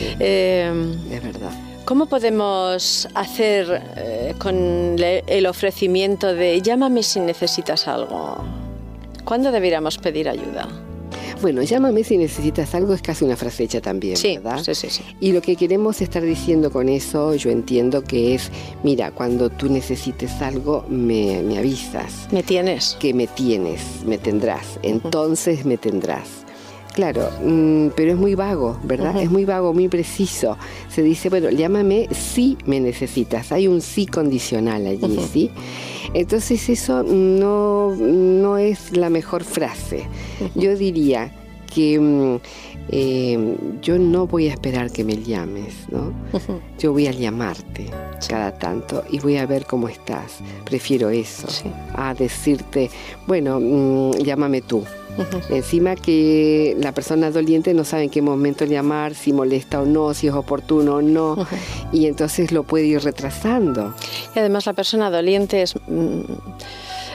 Eh, 0.00 0.70
es 1.10 1.22
verdad. 1.22 1.52
¿Cómo 1.86 2.06
podemos 2.06 3.08
hacer 3.14 3.82
eh, 3.96 4.34
con 4.38 4.96
el 4.98 5.46
ofrecimiento 5.46 6.34
de 6.34 6.60
llámame 6.60 7.04
si 7.04 7.20
necesitas 7.20 7.86
algo? 7.86 8.44
¿Cuándo 9.24 9.52
deberíamos 9.52 9.96
pedir 9.98 10.28
ayuda? 10.28 10.68
Bueno, 11.40 11.62
llámame 11.62 12.02
si 12.04 12.16
necesitas 12.16 12.74
algo 12.74 12.94
es 12.94 13.02
casi 13.02 13.24
una 13.24 13.36
frase 13.36 13.64
hecha 13.64 13.80
también, 13.80 14.16
sí, 14.16 14.36
¿verdad? 14.36 14.62
Sí, 14.62 14.74
sí, 14.74 14.88
sí. 14.90 15.02
Y 15.20 15.32
lo 15.32 15.42
que 15.42 15.56
queremos 15.56 16.00
estar 16.00 16.22
diciendo 16.22 16.70
con 16.70 16.88
eso, 16.88 17.34
yo 17.34 17.50
entiendo 17.50 18.02
que 18.02 18.34
es, 18.34 18.50
mira, 18.82 19.10
cuando 19.10 19.50
tú 19.50 19.68
necesites 19.68 20.40
algo, 20.40 20.84
me, 20.88 21.58
avisas. 21.58 22.28
Me 22.30 22.42
tienes. 22.42 22.96
Que 23.00 23.12
me 23.12 23.26
tienes, 23.26 23.82
me 24.06 24.18
tendrás. 24.18 24.78
Entonces 24.82 25.64
me 25.64 25.76
tendrás. 25.76 26.45
Claro, 26.96 27.28
mm, 27.44 27.88
pero 27.94 28.12
es 28.12 28.16
muy 28.16 28.34
vago, 28.34 28.80
¿verdad? 28.82 29.20
Es 29.20 29.30
muy 29.30 29.44
vago, 29.44 29.74
muy 29.74 29.86
preciso. 29.86 30.56
Se 30.88 31.02
dice, 31.02 31.28
bueno, 31.28 31.50
llámame 31.50 32.08
si 32.10 32.56
me 32.64 32.80
necesitas. 32.80 33.52
Hay 33.52 33.68
un 33.68 33.82
sí 33.82 34.06
condicional 34.06 34.86
allí, 34.86 35.20
¿sí? 35.30 35.50
Entonces 36.14 36.70
eso 36.70 37.02
no, 37.02 37.94
no 37.94 38.56
es 38.56 38.96
la 38.96 39.10
mejor 39.10 39.44
frase. 39.44 40.04
Yo 40.54 40.74
diría 40.74 41.30
que 41.66 42.00
mm, 42.00 42.36
eh, 42.88 43.56
yo 43.82 43.98
no 43.98 44.26
voy 44.26 44.48
a 44.48 44.52
esperar 44.52 44.90
que 44.90 45.04
me 45.04 45.18
llames, 45.22 45.74
¿no? 45.90 46.14
Yo 46.78 46.92
voy 46.92 47.08
a 47.08 47.12
llamarte 47.12 47.90
cada 48.26 48.56
tanto 48.58 49.04
y 49.10 49.18
voy 49.18 49.36
a 49.36 49.44
ver 49.44 49.66
cómo 49.66 49.90
estás. 49.90 50.38
Prefiero 50.64 51.10
eso 51.10 51.46
a 51.94 52.14
decirte, 52.14 52.90
bueno, 53.26 53.60
mm, 53.60 54.12
llámame 54.22 54.62
tú. 54.62 54.82
Encima 55.50 55.96
que 55.96 56.76
la 56.78 56.92
persona 56.92 57.30
doliente 57.30 57.74
no 57.74 57.84
sabe 57.84 58.04
en 58.04 58.10
qué 58.10 58.22
momento 58.22 58.64
llamar, 58.64 59.14
si 59.14 59.32
molesta 59.32 59.80
o 59.80 59.84
no, 59.84 60.14
si 60.14 60.28
es 60.28 60.34
oportuno 60.34 60.96
o 60.96 61.02
no, 61.02 61.46
y 61.92 62.06
entonces 62.06 62.52
lo 62.52 62.62
puede 62.62 62.86
ir 62.86 63.02
retrasando. 63.02 63.94
Y 64.34 64.38
además 64.38 64.66
la 64.66 64.72
persona 64.72 65.10
doliente 65.10 65.62
es, 65.62 65.74
mm, 65.86 66.20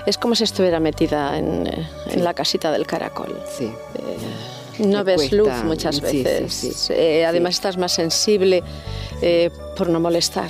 es 0.05 0.17
como 0.17 0.35
si 0.35 0.43
estuviera 0.43 0.79
metida 0.79 1.37
en, 1.37 1.69
la 2.15 2.33
casita 2.33 2.71
del 2.71 2.85
caracol. 2.87 3.37
Sí. 3.57 3.65
Eh, 3.65 4.85
no 4.85 5.03
ves 5.03 5.31
luz 5.31 5.51
muchas 5.63 6.01
veces. 6.01 6.89
Eh, 6.89 7.25
además 7.25 7.55
estás 7.55 7.77
más 7.77 7.91
sensible 7.91 8.63
eh, 9.21 9.49
por 9.77 9.89
no 9.89 9.99
molestar. 9.99 10.49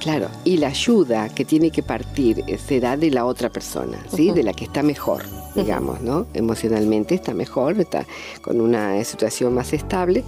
Claro, 0.00 0.28
y 0.44 0.56
la 0.56 0.68
ayuda 0.68 1.28
que 1.28 1.44
tiene 1.44 1.70
que 1.70 1.82
partir 1.82 2.42
será 2.58 2.96
de 2.96 3.10
la 3.10 3.26
otra 3.26 3.50
persona, 3.50 3.98
¿sí? 4.14 4.32
De 4.32 4.42
la 4.42 4.52
que 4.52 4.64
está 4.64 4.82
mejor 4.82 5.24
digamos, 5.54 6.00
¿no? 6.00 6.26
Emocionalmente 6.34 7.14
está 7.14 7.34
mejor, 7.34 7.80
está 7.80 8.06
con 8.42 8.60
una 8.60 9.02
situación 9.04 9.54
más 9.54 9.72
estable 9.72 10.24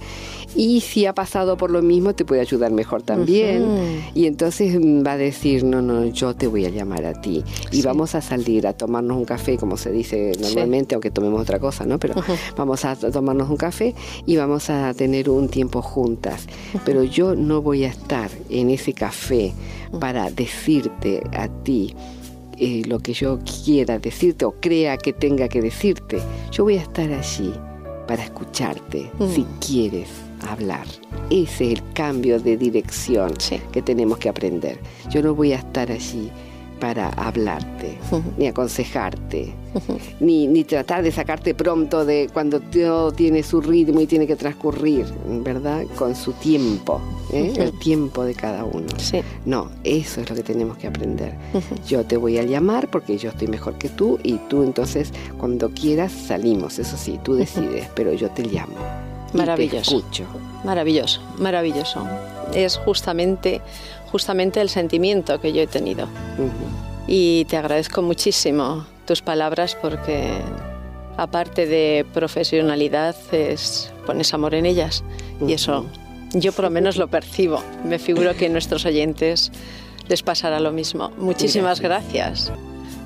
y 0.55 0.81
si 0.81 1.05
ha 1.05 1.13
pasado 1.13 1.57
por 1.57 1.71
lo 1.71 1.81
mismo 1.81 2.13
te 2.13 2.25
puede 2.25 2.41
ayudar 2.41 2.71
mejor 2.71 3.01
también. 3.01 4.03
Y 4.13 4.25
entonces 4.25 4.77
va 4.77 5.13
a 5.13 5.17
decir, 5.17 5.63
no, 5.63 5.81
no, 5.81 6.05
yo 6.05 6.35
te 6.35 6.47
voy 6.47 6.65
a 6.65 6.69
llamar 6.69 7.05
a 7.05 7.19
ti 7.19 7.43
y 7.71 7.81
vamos 7.81 8.15
a 8.15 8.21
salir 8.21 8.67
a 8.67 8.73
tomarnos 8.73 9.17
un 9.17 9.25
café, 9.25 9.57
como 9.57 9.77
se 9.77 9.91
dice 9.91 10.33
normalmente, 10.39 10.95
aunque 10.95 11.11
tomemos 11.11 11.41
otra 11.41 11.59
cosa, 11.59 11.85
¿no? 11.85 11.99
Pero 11.99 12.15
vamos 12.55 12.85
a 12.85 12.95
tomarnos 12.95 13.49
un 13.49 13.57
café 13.57 13.95
y 14.25 14.37
vamos 14.37 14.69
a 14.69 14.93
tener 14.93 15.29
un 15.29 15.49
tiempo 15.49 15.81
juntas, 15.81 16.47
pero 16.85 17.03
yo 17.03 17.35
no 17.35 17.61
voy 17.61 17.85
a 17.85 17.89
estar 17.89 18.29
en 18.49 18.69
ese 18.69 18.93
café 18.93 19.53
para 19.99 20.29
decirte 20.31 21.21
a 21.33 21.47
ti, 21.47 21.95
eh, 22.57 22.83
lo 22.85 22.99
que 22.99 23.13
yo 23.13 23.39
quiera 23.65 23.99
decirte 23.99 24.45
o 24.45 24.51
crea 24.51 24.97
que 24.97 25.13
tenga 25.13 25.47
que 25.47 25.61
decirte. 25.61 26.19
Yo 26.51 26.63
voy 26.63 26.77
a 26.77 26.81
estar 26.81 27.11
allí 27.11 27.51
para 28.07 28.23
escucharte 28.23 29.09
si 29.33 29.41
mm. 29.41 29.59
quieres 29.59 30.09
hablar. 30.51 30.85
Ese 31.29 31.71
es 31.71 31.79
el 31.79 31.93
cambio 31.93 32.39
de 32.39 32.57
dirección 32.57 33.33
que 33.71 33.81
tenemos 33.81 34.17
que 34.17 34.29
aprender. 34.29 34.79
Yo 35.09 35.21
no 35.21 35.33
voy 35.35 35.53
a 35.53 35.57
estar 35.57 35.91
allí 35.91 36.31
para 36.83 37.07
hablarte, 37.11 37.97
ni 38.37 38.47
aconsejarte, 38.47 39.53
ni, 40.19 40.47
ni, 40.47 40.65
tratar 40.65 41.01
de 41.01 41.13
sacarte 41.13 41.55
pronto 41.55 42.03
de 42.03 42.29
cuando 42.33 42.59
todo 42.59 43.13
tiene 43.13 43.41
su 43.41 43.61
ritmo 43.61 44.01
y 44.01 44.05
tiene 44.05 44.27
que 44.27 44.35
transcurrir, 44.35 45.05
¿verdad? 45.45 45.85
Con 45.97 46.13
su 46.13 46.33
tiempo, 46.33 46.99
¿eh? 47.31 47.53
el 47.55 47.79
tiempo 47.79 48.25
de 48.25 48.35
cada 48.35 48.65
uno. 48.65 48.87
No, 49.45 49.69
eso 49.85 50.19
es 50.19 50.29
lo 50.29 50.35
que 50.35 50.43
tenemos 50.43 50.77
que 50.77 50.87
aprender. 50.87 51.33
Yo 51.87 52.03
te 52.03 52.17
voy 52.17 52.37
a 52.37 52.43
llamar 52.43 52.89
porque 52.89 53.17
yo 53.17 53.29
estoy 53.29 53.47
mejor 53.47 53.77
que 53.77 53.87
tú 53.87 54.19
y 54.21 54.33
tú 54.49 54.63
entonces 54.63 55.13
cuando 55.37 55.69
quieras 55.69 56.11
salimos, 56.11 56.79
eso 56.79 56.97
sí, 56.97 57.17
tú 57.23 57.35
decides, 57.35 57.87
pero 57.95 58.11
yo 58.13 58.29
te 58.29 58.43
llamo. 58.43 58.75
Maravilloso. 59.33 59.75
Y 59.75 60.01
te 60.01 60.07
escucho. 60.07 60.25
Maravilloso, 60.63 61.21
maravilloso. 61.37 62.07
Es 62.53 62.77
justamente 62.77 63.61
justamente 64.13 64.61
el 64.61 64.69
sentimiento 64.69 65.41
que 65.41 65.53
yo 65.53 65.63
he 65.63 65.67
tenido. 65.67 66.07
Y 67.07 67.45
te 67.45 67.57
agradezco 67.57 68.03
muchísimo 68.03 68.85
tus 69.07 69.23
palabras 69.23 69.75
porque 69.81 70.31
aparte 71.17 71.65
de 71.65 72.05
profesionalidad 72.13 73.15
es, 73.31 73.91
pones 74.05 74.31
amor 74.35 74.53
en 74.53 74.67
ellas 74.67 75.03
y 75.45 75.53
eso 75.53 75.85
yo 76.33 76.51
por 76.51 76.65
lo 76.65 76.69
menos 76.69 76.97
lo 76.97 77.07
percibo. 77.07 77.63
Me 77.83 77.97
figuro 77.97 78.35
que 78.35 78.45
a 78.45 78.49
nuestros 78.49 78.85
oyentes 78.85 79.51
les 80.07 80.21
pasará 80.21 80.59
lo 80.59 80.71
mismo. 80.71 81.11
Muchísimas 81.17 81.81
gracias. 81.81 82.51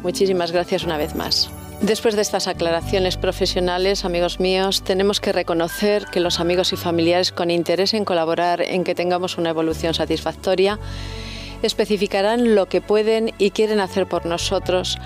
Muchísimas 0.03 0.51
gracias 0.51 0.83
una 0.83 0.97
vez 0.97 1.15
más. 1.15 1.49
Después 1.81 2.15
de 2.15 2.21
estas 2.23 2.47
aclaraciones 2.47 3.17
profesionales, 3.17 4.03
amigos 4.03 4.39
míos, 4.39 4.83
tenemos 4.83 5.21
que 5.21 5.31
reconocer 5.31 6.05
que 6.05 6.19
los 6.19 6.39
amigos 6.39 6.73
y 6.73 6.75
familiares 6.75 7.31
con 7.31 7.51
interés 7.51 7.93
en 7.93 8.03
colaborar 8.03 8.61
en 8.61 8.83
que 8.83 8.95
tengamos 8.95 9.37
una 9.37 9.51
evolución 9.51 9.93
satisfactoria 9.93 10.79
especificarán 11.61 12.55
lo 12.55 12.67
que 12.67 12.81
pueden 12.81 13.31
y 13.37 13.51
quieren 13.51 13.79
hacer 13.79 14.07
por 14.07 14.25
nosotros, 14.25 14.97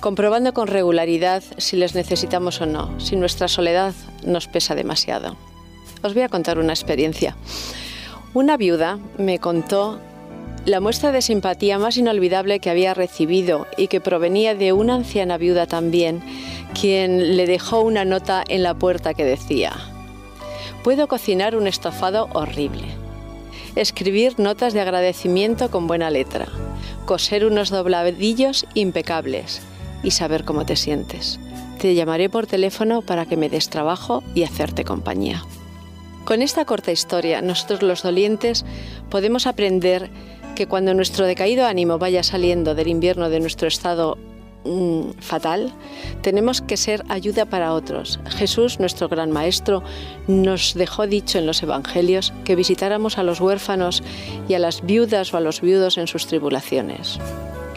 comprobando 0.00 0.54
con 0.54 0.68
regularidad 0.68 1.42
si 1.58 1.76
les 1.76 1.96
necesitamos 1.96 2.60
o 2.60 2.66
no, 2.66 2.98
si 3.00 3.16
nuestra 3.16 3.48
soledad 3.48 3.92
nos 4.24 4.46
pesa 4.46 4.76
demasiado. 4.76 5.36
Os 6.02 6.14
voy 6.14 6.22
a 6.22 6.28
contar 6.28 6.58
una 6.58 6.72
experiencia. 6.72 7.36
Una 8.32 8.56
viuda 8.56 8.98
me 9.18 9.40
contó 9.40 9.98
la 10.66 10.80
muestra 10.80 11.12
de 11.12 11.22
simpatía 11.22 11.78
más 11.78 11.96
inolvidable 11.96 12.58
que 12.58 12.70
había 12.70 12.92
recibido 12.92 13.68
y 13.76 13.86
que 13.86 14.00
provenía 14.00 14.56
de 14.56 14.72
una 14.72 14.96
anciana 14.96 15.38
viuda 15.38 15.68
también, 15.68 16.20
quien 16.78 17.36
le 17.36 17.46
dejó 17.46 17.82
una 17.82 18.04
nota 18.04 18.42
en 18.48 18.64
la 18.64 18.74
puerta 18.74 19.14
que 19.14 19.24
decía, 19.24 19.72
puedo 20.82 21.06
cocinar 21.06 21.54
un 21.54 21.68
estofado 21.68 22.28
horrible, 22.32 22.88
escribir 23.76 24.40
notas 24.40 24.74
de 24.74 24.80
agradecimiento 24.80 25.70
con 25.70 25.86
buena 25.86 26.10
letra, 26.10 26.48
coser 27.04 27.46
unos 27.46 27.70
dobladillos 27.70 28.66
impecables 28.74 29.60
y 30.02 30.10
saber 30.10 30.44
cómo 30.44 30.66
te 30.66 30.74
sientes. 30.74 31.38
Te 31.78 31.94
llamaré 31.94 32.28
por 32.28 32.48
teléfono 32.48 33.02
para 33.02 33.24
que 33.24 33.36
me 33.36 33.48
des 33.48 33.70
trabajo 33.70 34.24
y 34.34 34.42
hacerte 34.42 34.84
compañía. 34.84 35.44
Con 36.24 36.42
esta 36.42 36.64
corta 36.64 36.90
historia, 36.90 37.40
nosotros 37.40 37.82
los 37.82 38.02
dolientes 38.02 38.64
podemos 39.10 39.46
aprender 39.46 40.10
que 40.56 40.66
cuando 40.66 40.94
nuestro 40.94 41.26
decaído 41.26 41.66
ánimo 41.66 41.98
vaya 41.98 42.24
saliendo 42.24 42.74
del 42.74 42.88
invierno 42.88 43.30
de 43.30 43.38
nuestro 43.38 43.68
estado 43.68 44.18
mm, 44.64 45.10
fatal, 45.20 45.72
tenemos 46.22 46.60
que 46.60 46.76
ser 46.76 47.04
ayuda 47.08 47.44
para 47.44 47.72
otros. 47.72 48.18
Jesús, 48.30 48.80
nuestro 48.80 49.08
gran 49.08 49.30
maestro, 49.30 49.84
nos 50.26 50.74
dejó 50.74 51.06
dicho 51.06 51.38
en 51.38 51.46
los 51.46 51.62
evangelios 51.62 52.32
que 52.44 52.56
visitáramos 52.56 53.18
a 53.18 53.22
los 53.22 53.40
huérfanos 53.40 54.02
y 54.48 54.54
a 54.54 54.58
las 54.58 54.84
viudas 54.84 55.32
o 55.32 55.36
a 55.36 55.40
los 55.40 55.60
viudos 55.60 55.98
en 55.98 56.08
sus 56.08 56.26
tribulaciones. 56.26 57.20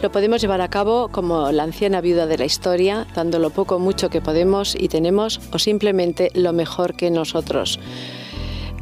Lo 0.01 0.11
podemos 0.11 0.41
llevar 0.41 0.61
a 0.61 0.69
cabo 0.69 1.09
como 1.09 1.51
la 1.51 1.63
anciana 1.63 1.99
viuda 1.99 2.25
de 2.25 2.37
la 2.37 2.45
historia, 2.45 3.05
dando 3.13 3.37
lo 3.37 3.49
poco 3.49 3.75
o 3.75 3.79
mucho 3.79 4.09
que 4.09 4.21
podemos 4.21 4.73
y 4.73 4.87
tenemos 4.87 5.41
o 5.51 5.59
simplemente 5.59 6.31
lo 6.33 6.53
mejor 6.53 6.95
que 6.95 7.11
nosotros 7.11 7.79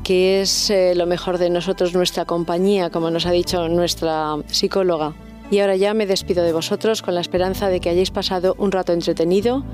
que 0.07 0.39
es 0.39 0.69
eh, 0.69 0.95
lo 0.95 1.05
mejor 1.05 1.37
de 1.37 1.49
nosotros, 1.49 1.93
nuestra 1.93 2.23
compañía, 2.23 2.89
como 2.89 3.11
nos 3.11 3.25
ha 3.25 3.31
dicho 3.31 3.67
nuestra 3.67 4.37
psicóloga. 4.47 5.13
Y 5.51 5.59
ahora 5.59 5.75
ya 5.75 5.93
me 5.93 6.05
despido 6.05 6.45
de 6.45 6.53
vosotros 6.53 7.01
con 7.01 7.13
la 7.13 7.19
esperanza 7.19 7.67
de 7.67 7.81
que 7.81 7.89
hayáis 7.89 8.09
pasado 8.09 8.55
un 8.57 8.71
rato 8.71 8.93
entretenido 8.93 9.65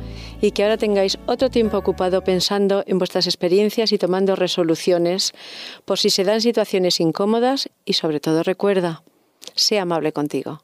y 0.42 0.50
que 0.50 0.64
ahora 0.64 0.78
tengáis 0.78 1.20
otro 1.28 1.52
tiempo 1.52 1.78
ocupado 1.78 2.24
pensando 2.24 2.84
en 2.88 2.98
vuestras 2.98 3.28
experiencias 3.28 3.92
y 3.92 4.00
tomando 4.00 4.36
resoluciones 4.36 5.34
por 5.86 6.00
si 6.00 6.10
se 6.10 6.24
dan 6.24 6.42
situaciones 6.42 7.00
incómodas 7.00 7.70
y 7.86 7.94
sobre 7.94 8.20
todo 8.20 8.42
recuerda, 8.42 9.04
sea 9.54 9.84
amable 9.84 10.14
contigo. 10.14 10.64